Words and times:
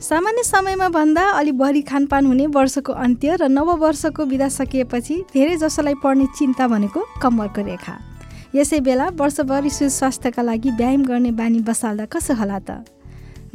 सामान्य 0.00 0.42
समयमा 0.42 0.88
भन्दा 0.88 1.22
अलि 1.30 1.52
बढी 1.52 1.80
खानपान 1.82 2.26
हुने 2.26 2.46
वर्षको 2.46 2.92
अन्त्य 2.92 3.36
र 3.36 3.48
नव 3.48 3.70
वर्षको 3.76 4.24
बिदा 4.24 4.48
सकिएपछि 4.48 5.14
धेरै 5.34 5.56
जसोलाई 5.56 5.94
पर्ने 5.94 6.26
चिन्ता 6.38 6.68
भनेको 6.68 7.00
कम्मरको 7.22 7.62
रेखा। 7.66 7.94
यसै 8.54 8.80
बेला 8.80 9.08
वर्षभरि 9.18 9.70
सुस्वास्थ्यका 9.70 10.42
लागि 10.42 10.70
व्यायाम 10.70 11.02
गर्ने 11.02 11.30
बानी 11.30 11.60
बसाल्दा 11.60 12.04
कसो 12.14 12.34
होला 12.34 12.58
त? 12.58 12.86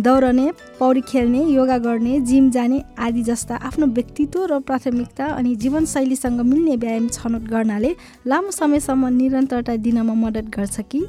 दौडने 0.01 0.51
पौडी 0.79 1.01
खेल्ने 1.07 1.43
योगा 1.47 1.77
गर्ने 1.77 2.19
जिम 2.27 2.49
जाने 2.51 2.83
आदि 2.99 3.23
जस्ता 3.23 3.55
आफ्नो 3.63 3.87
व्यक्तित्व 3.87 4.45
र 4.45 4.59
प्राथमिकता 4.59 5.25
अनि 5.39 5.55
जीवनशैलीसँग 5.55 6.41
मिल्ने 6.41 6.75
व्यायाम 6.75 7.07
छनौट 7.07 7.47
गर्नाले 7.47 7.95
लामो 8.27 8.51
समयसम्म 8.51 9.07
निरन्तरता 9.15 9.75
दिनमा 9.79 10.13
मद्दत 10.13 10.51
गर्छ 10.51 10.79
कि? 10.91 11.05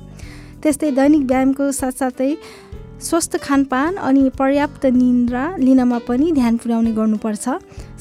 त्यस्तै 0.62 0.90
दैनिक 0.92 1.23
व्यायामको 1.26 1.73
साथसाथै 1.73 2.30
स्वस्थ 3.04 3.36
खानपान 3.36 3.94
अनि 4.00 4.28
पर्याप्त 4.38 4.84
निन्द्रा 4.88 5.45
लिनमा 5.58 5.98
पनि 6.08 6.30
ध्यान 6.32 6.56
पुर्याउने 6.56 6.92
गर्नुपर्छ। 6.92 7.48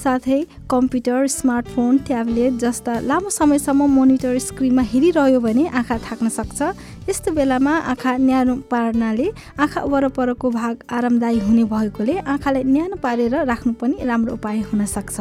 साथै 0.03 0.39
कम्प्युटर 0.71 1.27
स्मार्टफोन 1.27 1.97
ट्याब्लेट 2.07 2.53
जस्ता 2.59 2.93
लामो 3.03 3.29
समयसम्म 3.29 3.87
मोनिटर 3.91 4.37
स्क्रिनमा 4.39 4.81
हेरिरह्यो 4.91 5.39
भने 5.39 5.67
आँखा 5.69 5.97
थाक्न 6.07 6.29
सक्छ। 6.29 6.61
यस्तो 7.09 7.31
बेलामा 7.35 7.73
आँखा 7.91 8.15
न्यानो 8.17 8.55
पार्नाले 8.71 9.27
आँखा 9.59 9.81
वरपरको 9.91 10.49
भाग 10.51 10.83
आरामदायी 10.89 11.39
हुने 11.39 11.63
भएकोले 11.73 12.15
आँखालाई 12.23 12.63
न्यानो 12.63 12.95
पारेर 13.03 13.35
राख्नु 13.43 13.73
पनि 13.81 14.07
राम्रो 14.07 14.33
उपाय 14.33 14.59
हुनसक्छ 14.71 15.19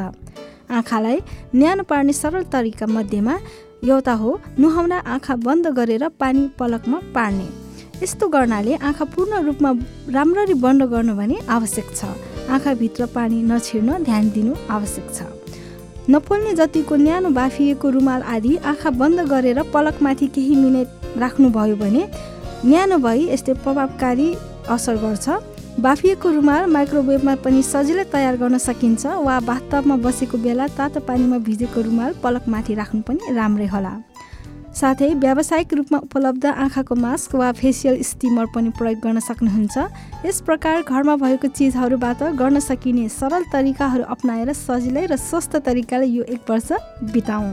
आँखालाई 0.78 1.18
न्यानो 1.54 1.82
पार्ने 1.90 2.12
सरल 2.12 2.42
तरिका 2.54 2.86
मध्येमा 2.86 3.34
एउटा 3.82 4.14
हो 4.22 4.38
नुहाउन 4.58 4.92
आँखा 4.92 5.36
बन्द 5.42 5.66
गरेर 5.74 6.08
पानी 6.22 6.46
पलकमा 6.58 7.00
पार्ने। 7.14 7.61
यस्तो 8.02 8.26
गर्नाले 8.28 8.74
आँखा 8.82 9.04
पूर्ण 9.14 9.38
रूपमा 9.46 9.70
राम्ररी 10.10 10.54
बन्द 10.58 10.82
गर्नु 10.90 11.14
भने 11.14 11.36
आवश्यक 11.48 11.86
छ। 11.94 12.04
आँखाभित्र 12.50 13.06
पानी 13.14 13.42
नछिर्न 13.42 14.02
ध्यान 14.02 14.30
दिनु 14.34 14.54
आवश्यक 14.68 15.06
छ। 15.14 15.22
नपोल्ने 16.10 16.54
जतिको 16.58 16.96
न्यानो 16.96 17.30
बाफिएको 17.30 17.90
रुमाल 17.90 18.22
आदि 18.26 18.56
आँखा 18.58 18.90
बन्द 18.98 19.20
गरेर 19.30 19.62
पलकमाथि 19.70 20.26
केही 20.34 20.54
मिनट 20.56 21.16
राख्नुभयो 21.22 21.76
भने 21.76 22.02
न्यानो 22.66 22.98
भई 22.98 23.28
यस्तै 23.30 23.54
प्रभावकारी 23.62 24.28
असर 24.66 24.96
गर्छ। 25.04 25.26
बाफिएको 25.78 26.30
रुमाल 26.30 26.66
माइक्रोवेभमा 26.74 27.34
पनि 27.44 27.62
सजिलै 27.62 28.04
तयार 28.12 28.36
गर्न 28.36 28.58
सकिन्छ 28.58 29.06
वा 29.26 29.38
बाथटबमा 29.46 29.96
बसेको 30.04 30.38
बेला 30.42 30.66
तातो 30.74 31.00
पानीमा 31.06 31.38
भिजेको 31.46 31.80
रुमाल 31.80 32.12
पलकमाथि 32.22 32.74
राख्नु 32.74 33.00
पनि 33.06 33.34
राम्रै 33.38 33.66
होला। 33.66 33.92
साथै 34.72 35.08
व्यावसायिक 35.14 35.72
रूपमा 35.74 35.98
उपलब्ध 36.02 36.46
आँखाको 36.46 36.94
मास्क 36.96 37.34
वा 37.34 37.50
फेसियल 37.52 38.02
स्टिमर 38.02 38.46
पनि 38.54 38.70
प्रयोग 38.78 38.98
गर्न 39.00 39.20
सक्नुहुन्छ। 39.20 39.76
यस 40.26 40.40
प्रकार 40.42 40.82
घरमा 40.82 41.16
भएको 41.16 41.48
चिजहरूबाट 41.48 42.22
गर्न 42.40 42.60
सकिने 42.60 43.08
सरल 43.10 43.44
तरिकाहरू 43.52 44.04
अप्नाएर 44.08 44.52
सजिलै 44.56 45.04
र 45.06 45.16
स्वस्थ 45.18 45.56
तरिकाले 45.68 46.06
यो 46.08 46.22
एक 46.26 46.50
वर्ष 46.50 46.72
बिताउँ। 47.12 47.52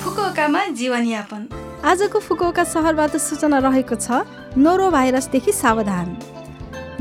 फुकुओकामा 0.00 0.62
जीवनयापन। 0.78 1.42
आजको 1.84 2.18
फुकुओका 2.20 2.64
सहरबाट 2.64 3.16
सूचना 3.18 3.58
रहेको 3.58 3.96
छ 3.96 4.22
नोरो 4.56 4.90
भाइरसदेखि 4.90 5.52
सावधान। 5.52 6.16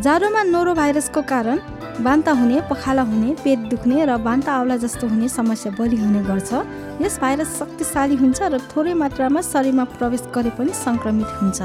जाडोमा 0.01 0.43
नोरो 0.45 0.73
भाइरसको 0.73 1.21
कारण 1.29 1.57
बान्ता 1.97 2.31
हुने 2.31 2.59
पखाला 2.69 3.01
हुने 3.01 3.33
पेट 3.43 3.59
दुख्ने 3.69 4.05
र 4.05 4.17
बान्ता 4.21 4.51
आउला 4.53 4.75
जस्तो 4.77 5.07
हुने 5.07 5.27
समस्या 5.27 5.71
बढी 5.79 5.97
हुने 5.97 6.21
गर्छ। 6.23 6.53
यस 7.01 7.17
भाइरस 7.21 7.57
शक्तिशाली 7.59 8.15
हुन्छ 8.15 8.41
र 8.53 8.57
थोरै 8.69 8.93
मात्रामा 8.93 9.41
शरीरमा 9.41 9.83
प्रवेश 9.97 10.21
गरे 10.29 10.49
पनि 10.53 10.73
सङ्क्रमित 10.77 11.29
हुन्छ। 11.41 11.59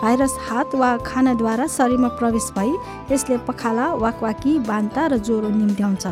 भाइरस 0.00 0.34
हात 0.48 0.74
वा 0.74 0.90
खानाद्वारा 1.04 1.66
शरीरमा 1.68 2.08
प्रवेश 2.16 2.48
भई 2.56 2.72
यसले 3.12 3.36
पखाला 3.44 3.86
वाकवाकी 4.00 4.58
बान्ता 4.64 5.06
र 5.12 5.18
ज्वरो 5.20 5.48
निम्त्याउँछ। 5.52 6.04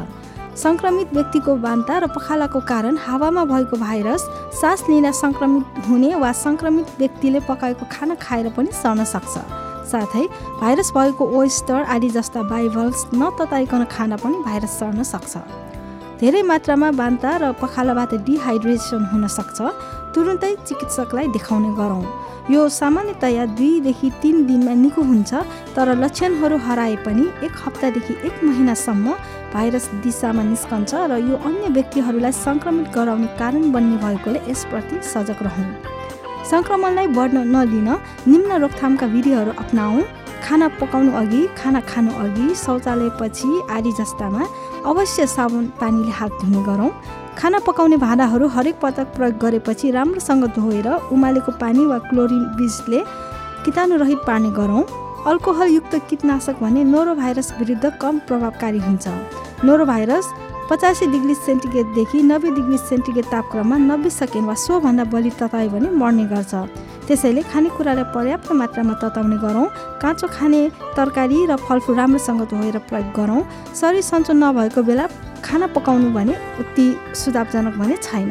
सङ्क्रमित 0.60 1.08
व्यक्तिको 1.16 1.56
बान्ता 1.56 1.94
र 1.98 2.06
पखालाको 2.12 2.60
कारण 2.60 2.96
हावामा 3.06 3.44
भएको 3.44 3.76
भाइरस 3.76 4.22
सास 4.60 4.84
लिन 4.88 5.10
सङ्क्रमित 5.12 5.64
हुने 5.88 6.14
वा 6.14 6.32
सङ्क्रमित 6.44 6.86
व्यक्तिले 6.98 7.40
पकाएको 7.48 7.84
खाना 7.88 8.14
खाएर 8.20 8.52
पनि 8.52 8.68
सर्न 8.82 9.04
सक्छ। 9.04 9.34
साथै 9.92 10.24
भाइरस 10.60 10.90
भएको 10.96 11.24
ओइस्टर 11.38 11.80
आदि 11.94 12.08
जस्ता 12.16 12.42
बाइभल्स 12.52 13.06
नतताइकन 13.14 13.84
खाना 13.94 14.16
पनि 14.22 14.42
भाइरस 14.46 14.78
सर्न 14.78 15.02
सक्छ। 15.12 15.34
धेरै 16.20 16.42
मात्रामा 16.42 16.90
बान्ता 17.00 17.30
र 17.36 17.52
पखालाबाट 17.60 18.14
डिहाइड्रेसन 18.26 19.02
हुन 19.12 19.26
सक्छ। 19.28 19.58
तुरुन्तै 20.14 20.54
चिकित्सकलाई 20.66 21.26
देखाउने 21.36 21.70
गरौँ। 21.76 22.04
यो 22.50 22.68
सामान्यतया 22.70 23.44
दुईदेखि 23.58 24.08
तिन 24.22 24.36
दिनमा 24.46 24.74
निको 24.82 25.02
हुन्छ 25.02 25.32
तर 25.76 25.88
लक्षणहरू 26.02 26.56
हराए 26.66 26.94
पनि 27.04 27.24
एक 27.46 27.54
हप्तादेखि 27.64 28.14
एक 28.26 28.34
महिनासम्म 28.44 29.06
भाइरस 29.52 29.86
दिशामा 30.04 30.42
निस्कन्छ 30.52 30.94
र 31.10 31.12
यो 31.28 31.36
अन्य 31.48 31.68
व्यक्तिहरूलाई 31.76 32.32
सङ्क्रमित 32.46 32.86
गराउने 32.96 33.28
कारण 33.40 33.72
बन्ने 33.72 33.96
भएकोले 34.04 34.40
यसप्रति 34.50 34.96
सजग 35.12 35.42
रहौँ। 35.42 35.68
सङ्क्रमणलाई 36.50 37.06
बढ्न 37.18 37.38
नदिन 37.54 37.88
निम्न 38.32 38.50
रोकथामका 38.62 39.06
विधिहरू 39.14 39.52
अप्नाऊ 39.62 40.02
खाना 40.44 40.66
पकाउनु 40.80 41.12
अघि 41.20 41.40
खाना 41.58 41.80
खानु 41.90 42.10
अघि 42.24 42.46
शौचालयपछि 42.64 43.50
आदि 43.76 43.92
जस्तामा 43.98 44.42
अवश्य 44.90 45.26
साबुन 45.26 45.64
पानीले 45.80 46.12
हात 46.18 46.32
धुने 46.42 46.60
गरौँ। 46.68 46.90
खाना 47.38 47.58
पकाउने 47.66 47.96
भाँडाहरू 48.04 48.46
हरेक 48.56 48.76
पटक 48.82 49.06
प्रयोग 49.16 49.38
गरेपछि 49.42 49.90
राम्रोसँग 49.96 50.44
धोएर 50.56 50.88
उमालेको 51.12 51.52
पानी 51.62 51.86
वा 51.86 51.98
क्लोरिन 52.08 52.44
बिजले 52.58 53.00
कीटाणुरहित 53.64 54.20
पार्ने 54.26 54.50
गरौँ। 54.60 54.82
अल्कोहलयुक्त 55.26 55.94
कीटनाशक 56.08 56.62
भने 56.62 56.84
नोरो 56.84 57.14
भाइरस 57.14 57.52
विरुद्ध 57.58 57.92
कम 58.02 58.18
प्रभावकारी 58.28 58.78
हुन्छ। 58.78 59.06
नोरो 59.66 59.84
भाइरस 59.84 60.26
पचासी 60.70 61.06
डिग्री 61.06 61.34
सेन्टिग्रेडदेखि 61.34 62.18
नब्बे 62.22 62.50
डिग्री 62.50 62.78
सेन्टिग्रेड 62.78 63.26
तापक्रममा 63.32 63.76
नब्बे 63.78 64.10
सेकेन्ड 64.10 64.46
वा 64.48 64.54
सोभन्दा 64.58 65.04
बढी 65.14 65.30
ततायो 65.38 65.70
भने 65.70 65.88
मर्ने 65.94 66.24
गर्छ। 66.26 66.54
त्यसैले 67.06 67.42
खानेकुरालाई 67.52 68.06
पर्याप्त 68.10 68.50
मात्रामा 68.60 68.94
तताउने 68.98 69.36
गरौँ 69.38 69.66
काँचो 70.02 70.26
खाने 70.26 70.60
तरकारी 70.98 71.38
र 71.46 71.56
फलफुल 71.66 71.94
राम्रोसँग 71.96 72.42
धोएर 72.50 72.78
प्रयोग 72.90 73.14
गरौँ। 73.14 73.42
शरीर 73.78 74.02
सन्चो 74.10 74.32
नभएको 74.42 74.82
बेला 74.82 75.06
खाना 75.46 75.66
पकाउनु 75.70 76.10
भने 76.10 76.34
उति 76.60 76.86
सुधावजनक 77.14 77.74
भने 77.78 77.96
छैन। 78.02 78.30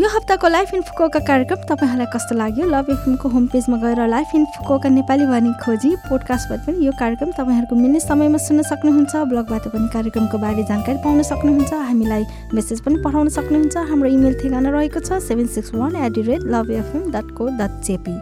यो 0.00 0.08
हप्ताको 0.08 0.48
लाइफ 0.48 0.70
इन 0.74 0.80
फुकोका 0.80 1.20
कार्यक्रम 1.20 1.62
तपाईँहरूलाई 1.68 2.06
कस्तो 2.12 2.34
लाग्यो? 2.34 2.66
लभ 2.66 2.86
एफएमको 2.90 3.28
होम 3.28 3.46
पेजमा 3.52 3.76
गएर 3.76 4.00
लाइफ 4.08 4.30
इन 4.34 4.44
फुकोका 4.56 4.88
नेपाली 4.88 5.26
भनी 5.28 5.52
खोजी 5.60 5.90
पोडकास्टबाट 6.08 6.60
पनि 6.66 6.86
यो 6.86 6.92
कार्यक्रम 6.96 7.30
तपाईँहरूको 7.36 7.76
मिल्ने 7.76 8.00
समयमा 8.00 8.38
सुन्न 8.40 8.62
सक्नुहुन्छ 8.64 9.16
ब्लगबाट 9.28 9.68
पनि 9.68 9.88
कार्यक्रमको 9.92 10.38
बारे 10.40 10.64
जानकारी 10.64 10.98
पाउन 11.04 11.22
सक्नुहुन्छ 11.22 11.72
हामीलाई 11.84 12.24
मेसेज 12.54 12.80
पनि 12.80 13.02
पठाउन 13.04 13.28
सक्नुहुन्छ। 13.28 13.76
हाम्रो 13.92 14.08
इमेल 14.08 14.40
ठेगाना 14.40 14.70
रहेको 14.72 15.00
छ 15.04 15.20
seven 15.20 15.46
six 15.52 15.74
one 15.76 15.96
at 15.96 16.12
the 16.16 16.24
rate 16.32 16.48
love 16.48 16.70
FM 16.80 17.12
dot 17.12 17.36
co 17.36 17.52
dot 17.60 17.80
JP 17.84 18.16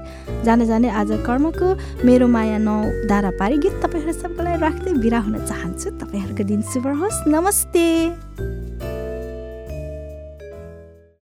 जाने 0.45 0.67
जाने 0.67 0.91
आज 0.99 1.15
कर्मको 1.23 1.75
मेरो 2.03 2.27
माया 2.27 2.59
नौ 2.59 2.79
दारा 3.07 3.31
पारी 3.39 3.59
गीत 3.63 3.79
तपाईँहरू 3.87 4.19
सबैलाई 4.19 4.59
राख्दै 4.67 4.99
बिरा 4.99 5.21
हुन 5.23 5.47
चाहन्छु। 5.47 5.91
तपाईँहरूको 6.03 6.43
दिन 6.43 6.63
शुभ 6.75 6.95
होस्। 6.99 7.23
नमस्ते। 7.29 8.58